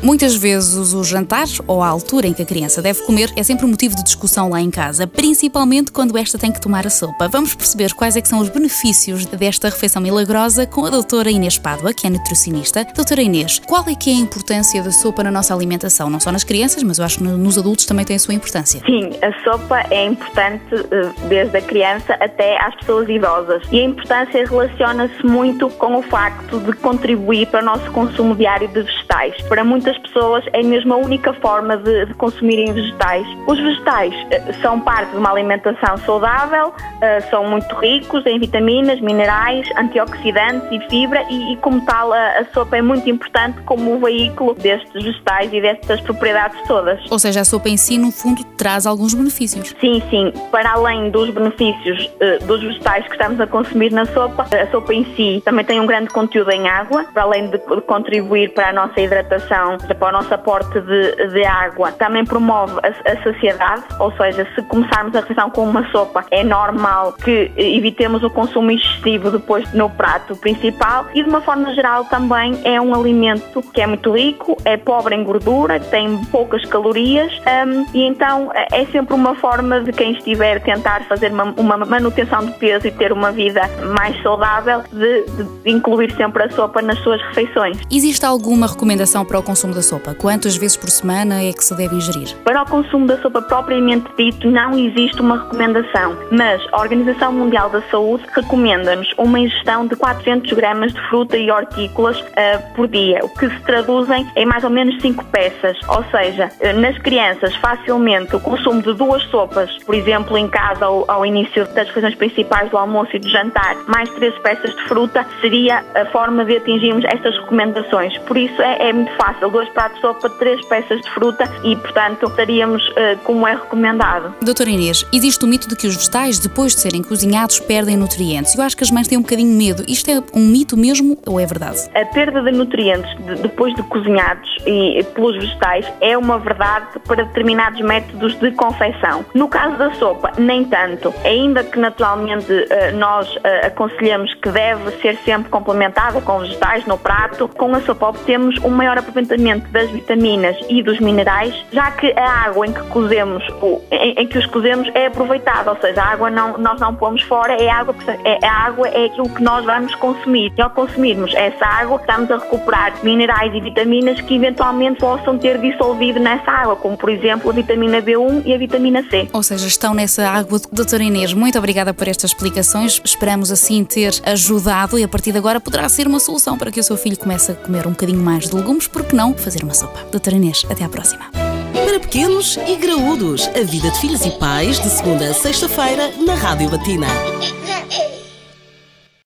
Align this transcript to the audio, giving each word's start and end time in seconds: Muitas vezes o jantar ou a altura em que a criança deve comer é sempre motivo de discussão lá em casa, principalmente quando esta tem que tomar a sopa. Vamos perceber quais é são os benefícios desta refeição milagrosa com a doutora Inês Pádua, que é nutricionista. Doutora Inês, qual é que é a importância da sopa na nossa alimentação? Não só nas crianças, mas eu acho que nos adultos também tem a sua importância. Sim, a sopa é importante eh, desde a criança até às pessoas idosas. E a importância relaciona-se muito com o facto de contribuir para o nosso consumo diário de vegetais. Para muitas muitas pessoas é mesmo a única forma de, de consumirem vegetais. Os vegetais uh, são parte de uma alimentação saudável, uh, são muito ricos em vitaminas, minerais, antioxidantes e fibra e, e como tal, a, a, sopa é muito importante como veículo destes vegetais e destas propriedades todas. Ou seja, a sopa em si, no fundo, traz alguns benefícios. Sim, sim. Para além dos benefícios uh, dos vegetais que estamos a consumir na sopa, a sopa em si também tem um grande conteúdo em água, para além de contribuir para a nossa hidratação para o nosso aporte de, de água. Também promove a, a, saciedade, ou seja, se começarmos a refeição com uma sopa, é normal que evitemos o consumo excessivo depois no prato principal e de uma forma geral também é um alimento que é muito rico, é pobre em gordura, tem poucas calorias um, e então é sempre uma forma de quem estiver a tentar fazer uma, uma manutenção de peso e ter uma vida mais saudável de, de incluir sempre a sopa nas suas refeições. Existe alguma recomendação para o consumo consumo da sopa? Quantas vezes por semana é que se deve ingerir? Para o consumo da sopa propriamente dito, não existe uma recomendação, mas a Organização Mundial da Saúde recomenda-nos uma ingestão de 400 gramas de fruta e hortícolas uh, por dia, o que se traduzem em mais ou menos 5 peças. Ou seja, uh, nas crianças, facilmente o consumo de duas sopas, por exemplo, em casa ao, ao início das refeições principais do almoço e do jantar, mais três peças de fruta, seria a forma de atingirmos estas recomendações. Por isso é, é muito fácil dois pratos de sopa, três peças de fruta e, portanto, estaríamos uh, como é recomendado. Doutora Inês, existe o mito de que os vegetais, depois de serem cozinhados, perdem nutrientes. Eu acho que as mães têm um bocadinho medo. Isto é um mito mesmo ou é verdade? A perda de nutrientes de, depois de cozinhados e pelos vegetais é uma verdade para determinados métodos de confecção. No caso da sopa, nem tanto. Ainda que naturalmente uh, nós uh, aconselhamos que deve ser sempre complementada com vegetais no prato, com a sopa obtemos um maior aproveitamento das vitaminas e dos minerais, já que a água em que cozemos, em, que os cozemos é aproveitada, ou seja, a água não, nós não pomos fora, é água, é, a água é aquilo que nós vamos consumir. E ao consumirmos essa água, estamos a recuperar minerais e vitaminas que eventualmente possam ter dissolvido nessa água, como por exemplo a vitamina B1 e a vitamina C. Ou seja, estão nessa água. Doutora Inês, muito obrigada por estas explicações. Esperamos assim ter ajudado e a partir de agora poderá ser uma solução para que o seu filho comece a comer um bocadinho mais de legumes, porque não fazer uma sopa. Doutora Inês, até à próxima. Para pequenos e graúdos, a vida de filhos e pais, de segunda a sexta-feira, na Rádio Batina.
Muitas 0.00 0.36
vezes 0.36 0.94
o 0.94 1.02
jantar 1.02 1.46
ou 1.66 1.82
a 1.82 1.88
altura 1.88 2.28
em 2.28 2.32
que 2.32 2.42
a 2.42 2.46
criança 2.46 2.80
deve 2.80 3.02
comer 3.02 3.32
é 3.36 3.42
sempre 3.42 3.66
motivo 3.66 3.96
de 3.96 4.04
discussão 4.04 4.48
lá 4.48 4.60
em 4.60 4.70
casa, 4.70 5.08
principalmente 5.08 5.90
quando 5.90 6.16
esta 6.16 6.38
tem 6.38 6.52
que 6.52 6.60
tomar 6.60 6.86
a 6.86 6.90
sopa. 6.90 7.26
Vamos 7.26 7.54
perceber 7.54 7.92
quais 7.94 8.16
é 8.16 8.28
são 8.28 8.40
os 8.40 8.50
benefícios 8.50 9.24
desta 9.24 9.70
refeição 9.70 10.02
milagrosa 10.02 10.66
com 10.66 10.84
a 10.84 10.90
doutora 10.90 11.30
Inês 11.30 11.56
Pádua, 11.56 11.94
que 11.94 12.06
é 12.06 12.10
nutricionista. 12.10 12.86
Doutora 12.94 13.22
Inês, 13.22 13.58
qual 13.66 13.84
é 13.88 13.94
que 13.94 14.10
é 14.10 14.12
a 14.12 14.16
importância 14.16 14.82
da 14.82 14.90
sopa 14.90 15.24
na 15.24 15.30
nossa 15.30 15.54
alimentação? 15.54 16.10
Não 16.10 16.20
só 16.20 16.30
nas 16.30 16.44
crianças, 16.44 16.82
mas 16.82 16.98
eu 16.98 17.06
acho 17.06 17.18
que 17.18 17.24
nos 17.24 17.56
adultos 17.56 17.86
também 17.86 18.04
tem 18.04 18.16
a 18.16 18.18
sua 18.18 18.34
importância. 18.34 18.82
Sim, 18.84 19.10
a 19.22 19.32
sopa 19.42 19.80
é 19.90 20.04
importante 20.04 20.62
eh, 20.74 21.10
desde 21.28 21.56
a 21.56 21.62
criança 21.62 22.12
até 22.20 22.62
às 22.62 22.74
pessoas 22.76 23.08
idosas. 23.08 23.62
E 23.72 23.80
a 23.80 23.84
importância 23.84 24.46
relaciona-se 24.46 25.24
muito 25.24 25.70
com 25.70 25.96
o 25.96 26.02
facto 26.02 26.60
de 26.60 26.72
contribuir 26.74 27.46
para 27.46 27.62
o 27.62 27.64
nosso 27.64 27.90
consumo 27.92 28.36
diário 28.36 28.68
de 28.68 28.82
vegetais. 28.82 29.40
Para 29.48 29.64
muitas 29.64 29.87
muitas 29.88 29.98
pessoas 29.98 30.44
é 30.52 30.62
mesmo 30.62 30.92
a 30.92 30.96
única 30.96 31.32
forma 31.34 31.76
de, 31.76 32.06
de 32.06 32.14
consumirem 32.14 32.72
vegetais. 32.72 33.26
Os 33.46 33.58
vegetais 33.58 34.14
uh, 34.14 34.60
são 34.60 34.80
parte 34.80 35.10
de 35.10 35.16
uma 35.16 35.30
alimentação 35.30 35.96
saudável, 36.04 36.68
uh, 36.68 37.30
são 37.30 37.48
muito 37.48 37.74
ricos 37.76 38.24
em 38.26 38.38
vitaminas, 38.38 39.00
minerais, 39.00 39.66
antioxidantes 39.76 40.68
e 40.70 40.90
fibra 40.90 41.24
e, 41.30 41.54
e 41.54 41.56
como 41.58 41.80
tal, 41.84 42.12
a, 42.12 42.38
a, 42.38 42.44
sopa 42.52 42.76
é 42.76 42.82
muito 42.82 43.08
importante 43.08 43.60
como 43.62 43.98
veículo 43.98 44.54
destes 44.54 44.92
vegetais 44.92 45.52
e 45.52 45.60
destas 45.60 46.00
propriedades 46.02 46.60
todas. 46.66 47.00
Ou 47.10 47.18
seja, 47.18 47.40
a 47.40 47.44
sopa 47.44 47.68
em 47.68 47.76
si, 47.76 47.96
no 47.96 48.10
fundo, 48.10 48.44
traz 48.56 48.86
alguns 48.86 49.14
benefícios. 49.14 49.74
Sim, 49.80 50.02
sim. 50.10 50.32
Para 50.50 50.72
além 50.72 51.10
dos 51.10 51.30
benefícios 51.30 52.06
uh, 52.06 52.44
dos 52.46 52.60
vegetais 52.62 53.06
que 53.06 53.12
estamos 53.12 53.40
a 53.40 53.46
consumir 53.46 53.92
na 53.92 54.04
sopa, 54.06 54.42
a 54.42 54.70
sopa 54.70 54.92
em 54.92 55.04
si 55.16 55.42
também 55.44 55.64
tem 55.64 55.80
um 55.80 55.86
grande 55.86 56.08
conteúdo 56.10 56.50
em 56.50 56.68
água, 56.68 57.04
para 57.12 57.22
além 57.22 57.48
de 57.48 57.58
contribuir 57.86 58.52
para 58.52 58.70
a 58.70 58.72
nossa 58.72 59.00
hidratação 59.00 59.77
para 59.78 60.08
o 60.08 60.12
nosso 60.12 60.32
aporte 60.32 60.80
de, 60.80 61.28
de 61.28 61.44
água. 61.44 61.92
Também 61.92 62.24
promove 62.24 62.78
a, 62.82 63.12
a, 63.12 63.22
saciedade, 63.22 63.84
ou 63.98 64.12
seja, 64.12 64.46
se 64.54 64.62
começarmos 64.62 65.14
a 65.14 65.20
refeição 65.20 65.50
com 65.50 65.64
uma 65.64 65.88
sopa, 65.90 66.24
é 66.30 66.44
normal 66.44 67.12
que 67.12 67.52
evitemos 67.56 68.22
o 68.22 68.30
consumo 68.30 68.70
excessivo 68.70 69.30
depois 69.30 69.70
no 69.72 69.88
prato 69.90 70.36
principal 70.36 71.06
e 71.14 71.22
de 71.22 71.28
uma 71.28 71.40
forma 71.40 71.72
geral 71.74 72.04
também 72.04 72.58
é 72.64 72.80
um 72.80 72.94
alimento 72.94 73.62
que 73.72 73.80
é 73.80 73.86
muito 73.86 74.12
rico, 74.12 74.56
é 74.64 74.76
pobre 74.76 75.14
em 75.14 75.24
gordura, 75.24 75.80
tem 75.80 76.24
poucas 76.26 76.64
calorias 76.64 77.32
um, 77.66 77.86
e 77.94 78.02
então 78.04 78.50
é 78.54 78.84
sempre 78.86 79.14
uma 79.14 79.34
forma 79.34 79.80
de 79.80 79.92
quem 79.92 80.12
estiver 80.12 80.56
a 80.56 80.60
tentar 80.60 81.04
fazer 81.04 81.32
uma, 81.32 81.54
uma 81.56 81.76
manutenção 81.78 82.44
de 82.46 82.52
peso 82.52 82.86
e 82.86 82.90
ter 82.90 83.12
uma 83.12 83.32
vida 83.32 83.62
mais 83.94 84.20
saudável 84.22 84.82
de, 84.92 85.24
de 85.64 85.70
incluir 85.70 86.14
sempre 86.16 86.44
a 86.44 86.50
sopa 86.50 86.82
nas 86.82 86.98
suas 87.00 87.20
refeições. 87.28 87.78
Existe 87.90 88.24
alguma 88.24 88.66
recomendação 88.66 89.24
para 89.24 89.38
o 89.38 89.42
consumo 89.42 89.67
consumo 89.68 89.74
da 89.74 89.82
sopa? 89.82 90.14
Quantas 90.14 90.56
vezes 90.56 90.76
por 90.76 90.90
semana 90.90 91.42
é 91.42 91.52
que 91.52 91.64
se 91.64 91.74
deve 91.74 91.94
ingerir? 91.94 92.34
Para 92.44 92.62
o 92.62 92.66
consumo 92.66 93.06
da 93.06 93.20
sopa 93.20 93.42
propriamente 93.42 94.06
dito, 94.16 94.50
não 94.50 94.76
existe 94.78 95.20
uma 95.20 95.42
recomendação, 95.42 96.16
mas 96.30 96.62
a 96.72 96.80
Organização 96.80 97.32
Mundial 97.32 97.70
da 97.70 97.82
Saúde 97.90 98.24
recomenda-nos 98.34 99.12
uma 99.18 99.38
ingestão 99.38 99.86
de 99.86 99.96
400 99.96 100.52
gramas 100.52 100.92
de 100.92 101.00
fruta 101.08 101.36
e 101.36 101.50
hortícolas 101.50 102.18
uh, 102.20 102.74
por 102.74 102.88
dia, 102.88 103.20
o 103.22 103.28
que 103.28 103.48
se 103.48 103.60
traduzem 103.60 104.26
em 104.36 104.46
mais 104.46 104.64
ou 104.64 104.70
menos 104.70 105.00
5 105.00 105.24
peças. 105.26 105.76
Ou 105.88 106.04
seja, 106.10 106.50
uh, 106.60 106.80
nas 106.80 106.96
crianças, 106.98 107.54
facilmente 107.56 108.34
o 108.34 108.40
consumo 108.40 108.82
de 108.82 108.94
duas 108.94 109.22
sopas, 109.24 109.70
por 109.84 109.94
exemplo, 109.94 110.36
em 110.36 110.48
casa 110.48 110.84
ao, 110.84 111.10
ao 111.10 111.26
início 111.26 111.64
das 111.74 111.88
refeições 111.88 112.14
principais 112.14 112.70
do 112.70 112.78
almoço 112.78 113.14
e 113.14 113.18
do 113.18 113.28
jantar, 113.28 113.76
mais 113.86 114.08
três 114.10 114.36
peças 114.38 114.74
de 114.74 114.82
fruta, 114.84 115.26
seria 115.40 115.84
a 115.94 116.06
forma 116.06 116.44
de 116.44 116.56
atingirmos 116.56 117.04
estas 117.04 117.36
recomendações. 117.38 118.16
Por 118.18 118.36
isso 118.36 118.60
é, 118.62 118.88
é 118.88 118.92
muito 118.92 119.12
fácil 119.16 119.50
dois 119.58 119.68
pratos 119.70 119.96
de 119.96 120.02
sopa, 120.02 120.30
três 120.30 120.64
peças 120.66 121.00
de 121.00 121.10
fruta 121.10 121.44
e, 121.64 121.74
portanto, 121.74 122.26
estaríamos 122.26 122.86
uh, 122.90 123.18
como 123.24 123.46
é 123.46 123.54
recomendado. 123.54 124.32
Doutora 124.40 124.70
Inês, 124.70 125.04
existe 125.12 125.44
o 125.44 125.48
mito 125.48 125.68
de 125.68 125.74
que 125.74 125.86
os 125.88 125.96
vegetais, 125.96 126.38
depois 126.38 126.76
de 126.76 126.80
serem 126.80 127.02
cozinhados, 127.02 127.58
perdem 127.58 127.96
nutrientes. 127.96 128.54
Eu 128.54 128.62
acho 128.62 128.76
que 128.76 128.84
as 128.84 128.90
mães 128.90 129.08
têm 129.08 129.18
um 129.18 129.22
bocadinho 129.22 129.52
medo. 129.56 129.84
Isto 129.88 130.10
é 130.10 130.22
um 130.32 130.46
mito 130.46 130.76
mesmo 130.76 131.18
ou 131.26 131.40
é 131.40 131.46
verdade? 131.46 131.90
A 131.92 132.04
perda 132.06 132.40
de 132.40 132.52
nutrientes 132.52 133.10
de, 133.24 133.34
depois 133.42 133.74
de 133.74 133.82
cozinhados 133.84 134.48
e 134.64 135.04
pelos 135.14 135.36
vegetais 135.36 135.86
é 136.00 136.16
uma 136.16 136.38
verdade 136.38 137.00
para 137.04 137.24
determinados 137.24 137.80
métodos 137.80 138.38
de 138.38 138.52
confecção. 138.52 139.24
No 139.34 139.48
caso 139.48 139.76
da 139.76 139.92
sopa, 139.94 140.32
nem 140.38 140.64
tanto. 140.64 141.12
Ainda 141.24 141.64
que 141.64 141.80
naturalmente 141.80 142.52
uh, 142.52 142.96
nós 142.96 143.28
uh, 143.36 143.66
aconselhamos 143.66 144.32
que 144.34 144.50
deve 144.50 144.92
ser 145.00 145.18
sempre 145.24 145.50
complementada 145.50 146.20
com 146.20 146.38
vegetais 146.38 146.86
no 146.86 146.96
prato, 146.96 147.48
com 147.48 147.74
a 147.74 147.80
sopa 147.80 148.10
obtemos 148.10 148.56
um 148.62 148.70
maior 148.70 148.96
aproveitamento 148.96 149.47
das 149.56 149.90
vitaminas 149.90 150.56
e 150.68 150.82
dos 150.82 151.00
minerais, 151.00 151.54
já 151.72 151.90
que 151.90 152.12
a 152.12 152.46
água 152.46 152.66
em 152.66 152.72
que 152.72 152.82
cozemos, 152.88 153.44
em, 153.90 154.26
que 154.26 154.38
os 154.38 154.46
cozemos 154.46 154.88
é 154.94 155.06
aproveitada, 155.06 155.70
ou 155.70 155.80
seja, 155.80 156.02
a 156.02 156.12
água 156.12 156.30
não, 156.30 156.58
nós 156.58 156.80
não 156.80 156.94
pomos 156.94 157.22
fora, 157.22 157.54
é 157.54 157.68
água, 157.68 157.94
é, 158.24 158.46
a 158.46 158.66
água 158.66 158.88
é 158.88 159.06
aquilo 159.06 159.28
que 159.28 159.42
nós 159.42 159.64
vamos 159.64 159.94
consumir. 159.96 160.52
E 160.56 160.62
ao 160.62 160.70
consumirmos 160.70 161.34
essa 161.34 161.64
água, 161.64 161.98
estamos 162.00 162.30
a 162.30 162.38
recuperar 162.38 162.92
minerais 163.02 163.54
e 163.54 163.60
vitaminas 163.60 164.20
que 164.20 164.34
eventualmente 164.34 164.98
possam 164.98 165.38
ter 165.38 165.58
dissolvido 165.58 166.18
nessa 166.18 166.50
água, 166.50 166.76
como 166.76 166.96
por 166.96 167.10
exemplo 167.10 167.50
a 167.50 167.52
vitamina 167.52 168.02
B1 168.02 168.42
e 168.44 168.54
a 168.54 168.58
vitamina 168.58 169.04
C. 169.08 169.28
Ou 169.32 169.42
seja, 169.42 169.66
estão 169.66 169.94
nessa 169.94 170.28
água. 170.28 170.60
Doutora 170.72 171.02
Inês, 171.02 171.32
muito 171.32 171.58
obrigada 171.58 171.94
por 171.94 172.08
estas 172.08 172.30
explicações. 172.30 173.00
Esperamos 173.04 173.50
assim 173.50 173.84
ter 173.84 174.12
ajudado 174.24 174.98
e 174.98 175.04
a 175.04 175.08
partir 175.08 175.32
de 175.32 175.38
agora 175.38 175.60
poderá 175.60 175.88
ser 175.88 176.06
uma 176.06 176.20
solução 176.20 176.58
para 176.58 176.70
que 176.70 176.80
o 176.80 176.82
seu 176.82 176.96
filho 176.96 177.18
comece 177.18 177.52
a 177.52 177.54
comer 177.54 177.86
um 177.86 177.90
bocadinho 177.90 178.20
mais 178.20 178.48
de 178.48 178.56
legumes, 178.56 178.86
porque 178.86 179.14
não 179.14 179.32
fazer 179.38 179.62
uma 179.62 179.74
sopa. 179.74 180.04
Doutora 180.10 180.36
Inês, 180.36 180.66
até 180.68 180.84
à 180.84 180.88
próxima. 180.88 181.30
Para 181.72 182.00
pequenos 182.00 182.58
e 182.66 182.76
graúdos, 182.76 183.48
a 183.48 183.62
vida 183.62 183.90
de 183.90 184.00
filhos 184.00 184.24
e 184.26 184.30
pais, 184.32 184.80
de 184.80 184.88
segunda 184.90 185.30
a 185.30 185.34
sexta-feira, 185.34 186.12
na 186.24 186.34
Rádio 186.34 186.68
Batina. 186.70 187.06